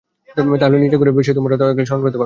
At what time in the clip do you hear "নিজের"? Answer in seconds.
0.77-0.99